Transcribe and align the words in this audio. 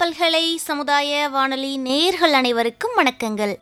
பல்கலை 0.00 0.56
சமுதாய 0.56 1.28
வானொலி 1.28 1.76
நேயர்கள் 1.76 2.32
அனைவருக்கும் 2.32 2.90
வணக்கங்கள். 2.96 3.56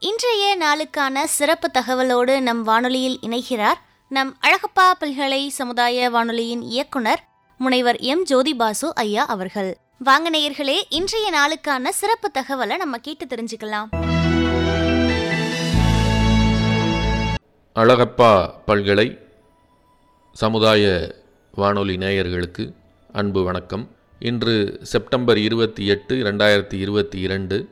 இன்றைய 0.00 0.58
நாளுக்கான 0.60 1.24
சிறப்பு 1.24 1.70
தகவலோடு 1.78 2.40
நம் 2.40 2.62
வானொலியில் 2.62 3.18
இணைகிறார் 3.22 3.80
நம் 4.08 4.36
அழகப்பா 4.42 4.90
பல்கலை 4.98 5.48
சமுதாய 5.48 6.10
வானொலியின் 6.10 6.62
இயக்குனர் 6.62 7.22
முனைவர் 7.58 7.96
எம். 7.96 8.24
ஜோதி 8.24 8.54
பாசு 8.54 8.94
ஐயா 8.94 9.26
அவர்கள். 9.26 9.76
வாங்க 9.98 10.30
நேயர்களே 10.30 10.82
இன்றைய 10.88 11.32
நாளுக்கான 11.32 11.88
சிறப்பு 11.88 12.30
தகவலை 12.38 12.76
நம்ம 12.76 12.98
கேட்டு 12.98 13.26
தெரிஞ்சுக்கலாம். 13.26 13.88
அழகப்பா 17.74 18.50
பல்கலை 18.66 19.18
சமுதாய 20.32 21.14
வானொலி 21.52 21.96
நேயர்களுக்கு 21.96 22.78
அன்பு 23.12 23.44
வணக்கம். 23.44 23.90
இன்று 24.18 24.78
செப்டம்பர் 24.82 25.38
இருபத்தி 25.38 25.86
எட்டு 25.86 26.14
ரெண்டாயிரத்தி 26.24 26.74
இருபத்தி 26.74 27.20
இரண்டு. 27.20 27.68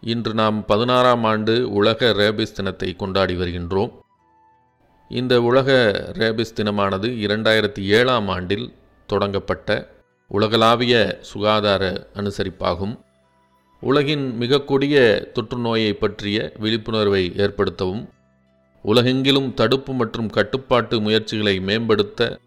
இன்று 0.00 0.34
நாம் 0.34 0.66
பதினாறாம் 0.66 1.24
ஆண்டு 1.24 1.72
உலக 1.72 2.12
ரேபிஸ் 2.12 2.52
தினத்தை 2.52 2.96
கொண்டாடி 2.96 3.34
வருகின்றோம். 3.34 3.92
இந்த 5.08 5.42
உலக 5.42 5.70
ரேபிஸ் 6.12 6.56
தினமானது 6.56 7.08
இரண்டாயிரத்தி 7.26 7.82
ஏழாம் 7.82 8.28
ஆண்டில் 8.28 8.74
தொடங்கப்பட்ட 9.06 9.88
உலகளாவிய 10.28 11.18
சுகாதார 11.20 12.06
அனுசரிப்பாகும். 12.14 12.98
உலகின் 13.80 14.36
மிக 14.36 14.60
கொடிய 14.60 15.28
தொற்றுநோயை 15.34 15.92
பற்றிய 15.92 16.52
விழிப்புணர்வை 16.58 17.32
ஏற்படுத்தவும் 17.36 18.04
உலகெங்கிலும் 18.84 19.54
தடுப்பு 19.54 19.92
மற்றும் 19.92 20.30
கட்டுப்பாட்டு 20.30 21.00
முயற்சிகளை 21.00 21.60
மேம்படுத்த 21.60 22.38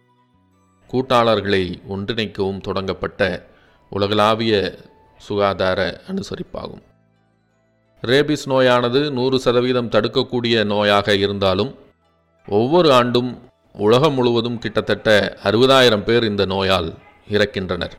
கூட்டாளர்களை 0.93 1.63
ஒன்றிணைக்கவும் 1.89 2.63
தொடங்கப்பட்ட 2.67 3.21
உலகளாவிய 3.91 4.55
சுகாதார 5.17 5.79
அனுசரிப்பாகும். 6.11 6.83
ரேபிஸ் 8.03 8.45
நோயானது 8.45 9.01
நூறு 9.11 9.39
சதவீதம் 9.39 9.91
தடுக்கக்கூடிய 9.95 10.55
நோயாக 10.73 11.15
இருந்தாலும் 11.17 11.71
ஒவ்வொரு 12.47 12.91
ஆண்டும் 12.93 13.31
உலகம் 13.85 14.13
முழுவதும் 14.13 14.57
கிட்டத்தட்ட 14.57 15.37
அறுபதாயிரம் 15.43 16.03
பேர் 16.03 16.23
இந்த 16.23 16.45
நோயால் 16.45 16.89
இறக்கின்றனர். 17.29 17.95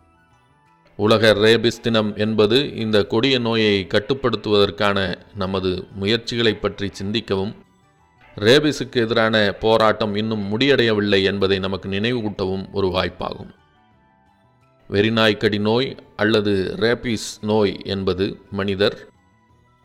உலக 0.99 1.33
ரேபிஸ் 1.45 1.81
தினம் 1.83 2.11
என்பது 2.17 2.59
இந்த 2.75 2.97
கொடிய 3.13 3.39
நோயை 3.39 3.87
கட்டுப்படுத்துவதற்கான 3.95 4.99
நமது 5.35 5.71
முயற்சிகளை 6.01 6.55
பற்றி 6.55 6.91
சிந்திக்கவும் 7.01 7.55
ரேபிஸுக்கு 8.37 8.97
எதிரான 8.97 9.53
போராட்டம் 9.61 10.15
இன்னும் 10.15 10.45
முடியடையவில்லை 10.53 11.23
என்பதை 11.23 11.59
நமக்கு 11.59 11.89
நினைவூட்டவும் 11.89 12.65
ஒரு 12.73 12.87
வாய்ப்பாகும். 12.87 13.51
வெறிநாய்க்கடி 14.91 15.59
நோய் 15.61 15.97
அல்லது 16.17 16.75
ரேபிஸ் 16.81 17.39
நோய் 17.41 17.81
என்பது 17.85 18.41
மனிதர் 18.51 18.97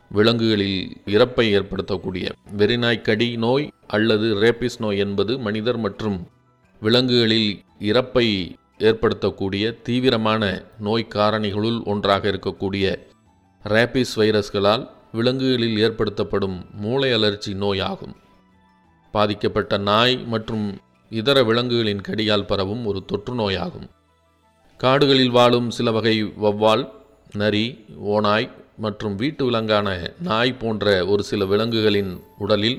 விலங்குகளில் 0.08 0.96
இறப்பை 1.06 1.46
ஏற்படுத்தக்கூடிய 1.58 2.32
வெறிநாய்க்கடி 2.56 3.36
நோய் 3.36 3.72
அல்லது 3.86 4.34
ரேபிஸ் 4.40 4.78
நோய் 4.78 4.98
என்பது 4.98 5.38
மனிதர் 5.38 5.78
மற்றும் 5.78 6.26
விலங்குகளில் 6.80 7.62
இறப்பை 7.78 8.56
ஏற்படுத்தக்கூடிய 8.78 9.82
தீவிரமான 9.82 10.66
நோய் 10.78 11.12
காரணிகளுள் 11.14 11.82
ஒன்றாக 11.84 12.30
இருக்கக்கூடிய 12.30 12.98
ரேபிஸ் 13.64 14.16
வைரஸ்களால் 14.16 14.90
விலங்குகளில் 15.12 15.76
ஏற்படுத்தப்படும் 15.76 16.66
மூளை 16.72 17.12
அலர்ச்சி 17.12 17.54
நோய் 17.54 17.80
ஆகும் 17.80 18.16
பாதிக்கப்பட்ட 19.12 19.76
நாய் 19.90 20.16
மற்றும் 20.32 20.66
இதர 21.10 21.38
விலங்குகளின் 21.42 22.02
கடியால் 22.08 22.48
பரவும் 22.50 22.84
ஒரு 22.86 23.00
தொற்று 23.04 23.34
நோயாகும். 23.34 23.88
காடுகளில் 24.80 25.30
வாழும் 25.30 25.70
சில 25.70 25.90
வகை 25.90 26.16
வவ்வால் 26.44 26.84
நரி 27.36 27.64
ஓநாய் 28.14 28.46
மற்றும் 28.76 29.14
வீட்டு 29.14 29.42
விலங்கான 29.44 29.88
நாய் 30.28 30.52
போன்ற 30.52 31.06
ஒரு 31.06 31.22
சில 31.22 31.44
விலங்குகளின் 31.44 32.12
உடலில் 32.38 32.78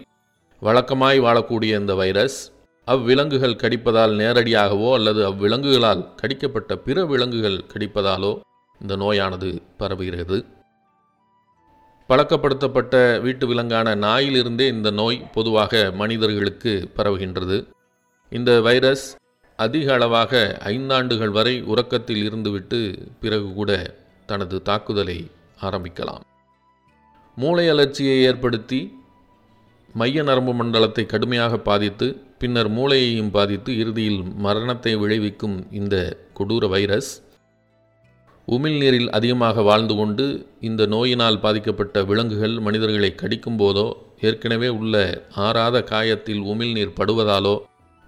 வழக்கமாய் 0.61 1.19
வாழக்கூடிய 1.19 1.73
இந்த 1.81 1.93
வைரஸ் 1.95 2.39
அவ்விலங்குகள் 2.87 3.59
கடிப்பதால் 3.63 4.13
நேரடியாகவோ 4.21 4.89
அல்லது 4.93 5.21
அவ்விலங்குகளால் 5.29 6.01
கடிக்கப்பட்ட 6.21 6.75
பிற 6.75 7.05
விலங்குகள் 7.05 7.59
கடிப்பதாலோ 7.73 8.31
இந்த 8.81 8.95
நோயானது 8.95 9.49
பரவுகிறது. 9.79 10.37
பழக்கப்படுத்தப்பட்ட 12.11 13.21
வீட்டு 13.21 13.45
விலங்கான 13.47 13.89
நாயிலிருந்தே 13.95 14.65
இந்த 14.75 14.89
நோய் 14.91 15.17
பொதுவாக 15.33 15.91
மனிதர்களுக்கு 15.99 16.71
பரவுகின்றது. 16.97 17.57
இந்த 18.31 18.61
வைரஸ் 18.61 19.05
அதிக 19.59 19.93
அளவாக 19.93 20.41
ஐந்தாண்டுகள் 20.65 21.31
வரை 21.37 21.53
உறக்கத்தில் 21.61 22.21
இருந்துவிட்டு 22.29 22.79
பிறகு 23.19 23.47
கூட 23.53 23.71
தனது 24.25 24.61
தாக்குதலை 24.61 25.17
ஆரம்பிக்கலாம். 25.61 26.23
மூளை 27.37 27.65
அலர்ச்சியை 27.69 28.17
ஏற்படுத்தி 28.29 28.81
மைய 29.95 30.23
நரம்பு 30.23 30.53
மண்டலத்தை 30.53 31.05
கடுமையாக 31.05 31.57
பாதித்து 31.69 32.07
பின்னர் 32.41 32.69
மூளையையும் 32.69 33.33
பாதித்து 33.37 33.71
இறுதியில் 33.77 34.21
மரணத்தை 34.45 34.95
விளைவிக்கும் 34.95 35.57
இந்த 35.71 35.95
கொடூர 36.39 36.67
வைரஸ் 36.75 37.11
உமிழ்நீரில் 38.55 39.09
அதிகமாக 39.17 39.61
வாழ்ந்து 39.61 39.93
கொண்டு 39.95 40.23
இந்த 40.59 40.85
நோயினால் 40.85 41.41
பாதிக்கப்பட்ட 41.43 42.03
விலங்குகள் 42.09 42.55
மனிதர்களை 42.59 43.11
கடிக்கும் 43.15 43.59
போதோ 43.59 43.85
ஏற்கனவே 44.29 44.69
உள்ள 44.79 44.95
ஆறாத 45.45 45.77
காயத்தில் 45.91 46.41
உமிழ்நீர் 46.51 46.97
படுவதாலோ 46.99 47.53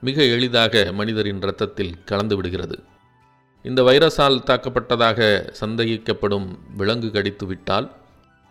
மிக 0.04 0.26
எளிதாக 0.36 0.84
மனிதரின் 1.00 1.40
இரத்தத்தில் 1.44 1.94
கலந்து 2.06 2.36
விடுகிறது. 2.36 2.78
இந்த 3.66 3.82
வைரஸால் 3.84 4.44
தாக்கப்பட்டதாக 4.50 5.20
சந்தேகிக்கப்படும் 5.62 6.48
விலங்கு 6.78 7.10
கடித்துவிட்டால் 7.10 7.88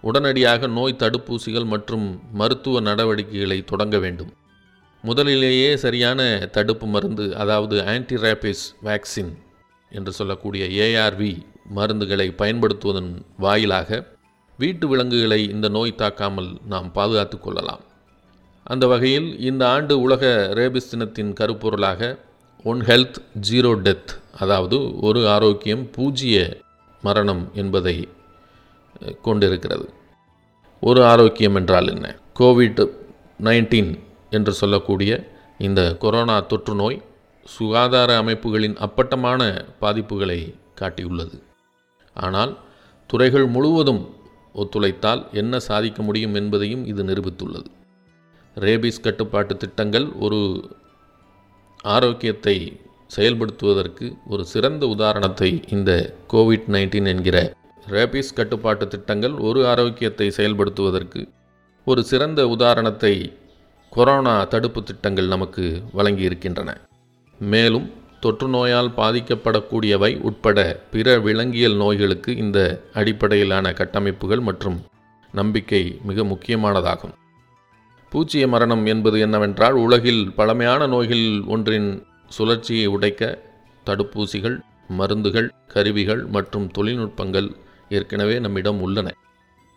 உடனடியாக 0.04 0.66
நோய் 0.78 1.00
தடுப்பூசிகள் 1.02 1.70
மற்றும் 1.74 2.06
மருத்துவ 2.40 2.80
நடவடிக்கைகளை 2.88 3.58
தொடங்க 3.64 3.96
வேண்டும். 3.98 4.32
முதலிலேயே 5.04 5.70
சரியான 5.84 6.20
தடுப்பு 6.56 6.86
மருந்து 6.86 7.24
அதாவது 7.36 7.76
ஆன்டி 7.92 8.16
ரேபிஸ் 8.24 8.66
வேக்சின் 8.88 9.32
என்று 9.92 10.12
சொல்லக்கூடிய 10.18 10.64
ஏஆர்வி 10.84 11.32
மருந்துகளை 11.76 12.28
பயன்படுத்துவதன் 12.34 13.22
வாயிலாக 13.38 14.06
வீட்டு 14.58 14.88
விலங்குகளை 14.88 15.48
இந்த 15.50 15.68
நோய் 15.68 15.94
தாக்காமல் 15.98 16.56
நாம் 16.66 16.92
பாதுகாத்து 16.92 17.38
கொள்ளலாம். 17.38 17.80
அந்த 18.64 18.86
வகையில் 18.86 19.38
இந்த 19.38 19.68
ஆண்டு 19.68 20.00
உலக 20.00 20.50
ரேபிஸ் 20.54 20.90
தினத்தின் 20.90 21.32
கருப்பொருளாக 21.32 22.18
ஒன் 22.64 22.80
ஹெல்த் 22.80 23.14
ஜீரோ 23.50 23.72
டெத் 23.86 24.38
அதாவது 24.40 25.00
ஒரு 25.00 25.28
ஆரோக்கியம் 25.28 25.90
பூஜ்ய 25.90 26.56
மரணம் 27.02 27.50
என்பதை 27.54 28.08
கொண்டிருக்கிறது. 29.22 29.88
ஒரு 30.80 31.04
ஆரோக்கியம் 31.04 31.54
என்றால் 31.54 31.88
என்ன? 31.88 32.16
கோவிட் 32.38 32.90
நைன்டீன் 33.42 33.98
என்று 34.30 34.52
சொல்லக்கூடிய 34.52 35.30
இந்த 35.58 35.96
கொரோனா 35.96 36.40
தொற்று 36.40 36.74
நோய் 36.74 37.02
சுகாதார 37.44 38.16
அமைப்புகளின் 38.16 38.76
அப்பட்டமான 38.76 39.64
பாதிப்புகளை 39.80 40.54
காட்டியுள்ளது. 40.80 41.42
ஆனால் 42.14 42.58
துறைகள் 43.06 43.46
முழுவதும் 43.46 44.02
ஒத்துழைத்தால் 44.54 45.22
என்ன 45.32 45.58
சாதிக்க 45.58 46.02
முடியும் 46.02 46.34
என்பதையும் 46.34 46.86
இது 46.86 47.04
நிரூபித்துள்ளது. 47.04 47.68
ரேபிஸ் 48.56 49.00
கட்டுப்பாட்டு 49.02 49.56
திட்டங்கள் 49.56 50.12
ஒரு 50.12 50.40
ஆரோக்கியத்தை 51.82 52.56
செயல்படுத்துவதற்கு 53.16 54.12
ஒரு 54.26 54.44
சிறந்த 54.44 54.86
உதாரணத்தை 54.86 55.62
இந்த 55.68 56.14
கோவிட் 56.32 56.68
நைன்டீன் 56.68 57.06
என்கிற 57.06 57.54
ரேபிஸ் 57.88 58.34
கட்டுப்பாட்டு 58.34 58.88
திட்டங்கள் 58.88 59.32
ஒரு 59.32 59.68
ஆரோக்கியத்தை 59.68 60.28
செயல்படுத்துவதற்கு 60.36 61.22
ஒரு 61.84 62.04
சிறந்த 62.04 62.48
உதாரணத்தை 62.48 63.32
கொரோனா 63.90 64.44
தடுப்பு 64.44 64.82
திட்டங்கள் 64.82 65.26
நமக்கு 65.26 65.82
வழங்கி 65.92 66.22
இருக்கின்றன 66.22 66.70
மேலும் 67.38 67.92
தொற்று 68.24 68.48
நோயால் 68.48 68.90
பாதிக்கப்படக்கூடியவை 68.96 70.10
உட்பட 70.28 70.58
பிற 70.90 71.18
விலங்கியல் 71.18 71.76
நோய்களுக்கு 71.76 72.36
இந்த 72.36 72.58
அடிப்படையிலான 72.92 73.72
கட்டமைப்புகள் 73.72 74.42
மற்றும் 74.48 74.76
நம்பிக்கை 75.32 75.80
மிக 76.08 76.24
முக்கியமானதாகும். 76.24 77.14
பூச்சிய 78.12 78.48
மரணம் 78.48 78.84
என்பது 78.86 79.18
என்னவென்றால் 79.20 79.76
உலகில் 79.84 80.22
பழமையான 80.38 80.86
நோய்கள் 80.86 81.24
ஒன்றின் 81.54 81.88
சுழற்சியை 82.36 82.86
உடைக்க 82.86 83.22
தடுப்பூசிகள் 83.86 84.56
மருந்துகள் 84.98 85.48
கருவிகள் 85.74 86.22
மற்றும் 86.26 86.68
தொழில்நுட்பங்கள் 86.78 87.48
ஏற்கனவே 87.88 88.38
நம்மிடம் 88.38 88.80
உள்ளன. 88.80 89.08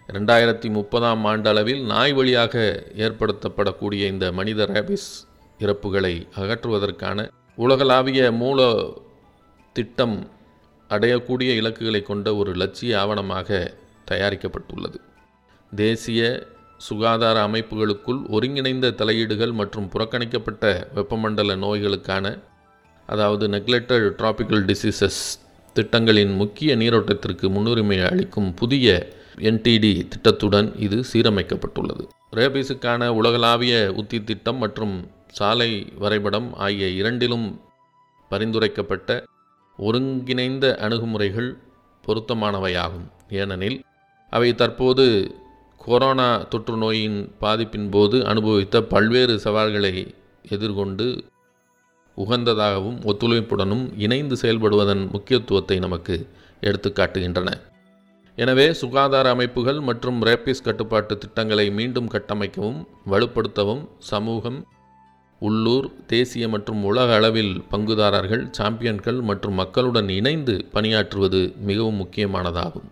ரெண்டாயிரத்தி 0.10 0.70
முப்பதாம் 0.78 1.26
ஆண்டளவில் 1.26 1.82
நாய் 1.86 2.14
வழியாக 2.14 2.84
ஏற்படுத்தப்படக்கூடிய 3.06 4.04
இந்த 4.14 4.32
மனித 4.32 4.68
ரேபிஸ் 4.74 5.10
இறப்புகளை 5.60 6.14
அகற்றுவதற்கான 6.42 7.28
உலகளாவிய 7.58 8.32
மூல 8.32 8.86
திட்டம் 9.74 10.28
அடையக்கூடிய 10.90 11.56
இலக்குகளை 11.56 12.02
கொண்ட 12.02 12.36
ஒரு 12.36 12.52
லட்சிய 12.52 12.98
ஆவணமாக 12.98 13.72
தயாரிக்கப்பட்டுள்ளது. 14.12 14.96
தேசிய 15.76 16.48
சுகாதார 16.78 17.48
அமைப்புகளுக்குள் 17.48 18.30
ஒருங்கிணைந்த 18.30 18.92
தலையீடுகள் 18.92 19.52
மற்றும் 19.52 19.90
புறக்கணிக்கப்பட்ட 19.90 20.88
வெப்பமண்டல 20.96 21.56
நோய்களுக்கான 21.56 22.40
அதாவது 23.08 23.48
நெக்லெக்டட் 23.48 24.08
டிராபிக்கல் 24.20 24.66
டிசீசஸ் 24.72 25.22
திட்டங்களின் 25.74 26.36
முக்கிய 26.36 26.76
நீரோட்டத்திற்கு 26.76 27.50
முன்னுரிமை 27.50 28.00
அளிக்கும் 28.00 28.54
புதிய 28.54 29.08
என்டிடி 29.38 30.08
திட்டத்துடன் 30.08 30.80
இது 30.80 31.04
சீரமைக்கப்பட்டுள்ளது. 31.14 32.08
ரேபிஸுக்கான 32.32 33.08
உலகளாவிய 33.08 33.94
உத்தி 33.96 34.24
திட்டம் 34.24 34.58
மற்றும் 34.58 35.12
சாலை 35.38 35.72
வரைபடம் 36.04 36.50
ஆகிய 36.66 36.88
இரண்டிலும் 37.00 37.48
பரிந்துரைக்கப்பட்ட 38.32 39.10
ஒருங்கிணைந்த 39.80 40.66
அணுகுமுறைகள் 40.86 41.50
பொருத்தமானவையாகும். 42.04 43.08
ஏனெனில் 43.40 43.78
அவை 44.32 44.50
தற்போது 44.56 45.06
கொரோனா 45.82 46.28
தொற்று 46.52 46.76
நோயின் 46.84 47.18
பாதிப்பின் 47.42 47.90
போது 47.90 48.18
அனுபவித்த 48.32 48.82
பல்வேறு 48.94 49.34
சவால்களை 49.46 49.94
எதிர்கொண்டு 50.56 51.08
உகந்ததாகவும் 52.18 53.00
ஒத்துழைப்புடனும் 53.12 53.86
இணைந்து 54.06 54.36
செயல்படுவதன் 54.42 55.04
முக்கியத்துவத்தை 55.14 55.78
நமக்கு 55.86 56.16
எடுத்துக்காட்டுகின்றன 56.62 57.50
எனவே 58.38 58.68
சுகாதார 58.82 59.28
அமைப்புகள் 59.36 59.80
மற்றும் 59.82 60.18
ரேபிஸ் 60.28 60.66
கட்டுப்பாட்டு 60.68 61.14
திட்டங்களை 61.18 61.68
மீண்டும் 61.72 62.10
கட்டமைக்கவும் 62.16 62.80
வலுப்படுத்தவும் 63.12 63.84
சமூகம் 64.12 64.60
உள்ளூர் 65.40 66.06
தேசிய 66.06 66.48
மற்றும் 66.48 66.84
உலக 66.84 67.16
அளவில் 67.16 67.64
பங்குதாரர்கள் 67.72 68.48
சாம்பியன்கள் 68.52 69.22
மற்றும் 69.22 69.54
மக்களுடன் 69.54 70.10
இணைந்து 70.10 70.66
பணியாற்றுவது 70.74 71.56
மிகவும் 71.58 72.00
முக்கியமானதாகும். 72.02 72.88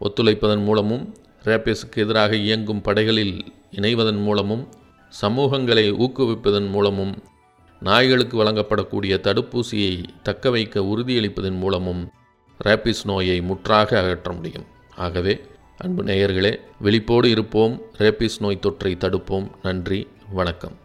ஒத்துழைப்பதன் 0.00 0.64
மூலமும் 0.64 1.14
ரேபிஸுக்கு 1.44 1.96
எதிராக 1.96 2.36
இயங்கும் 2.36 2.80
படைகளில் 2.80 3.44
இணைவதன் 3.70 4.22
மூலமும் 4.22 4.68
சமூகங்களை 5.22 5.92
ஊக்குவிப்பதன் 5.92 6.70
மூலமும் 6.70 7.22
நாய்களுக்கு 7.80 8.44
வழங்கப்படக்கூடிய 8.44 9.18
தடுப்பூசியை 9.18 10.04
தக்க 10.22 10.50
வைக்க 10.50 10.80
உறுதியளிப்பதன் 10.80 11.58
மூலமும் 11.58 12.10
ரேபிஸ் 12.64 13.04
நோயை 13.04 13.40
முற்றாக 13.40 13.98
அகற்ற 13.98 14.32
முடியும். 14.32 14.64
ஆகவே 14.96 15.40
அன்பு 15.78 16.02
நேயர்களே 16.02 16.60
விழிப்போடு 16.80 17.30
இருப்போம். 17.30 17.82
ரேபிஸ் 17.98 18.40
நோய் 18.40 18.58
தொற்றை 18.62 18.96
தடுப்போம். 18.96 19.50
நன்றி 19.62 20.08
வணக்கம். 20.32 20.79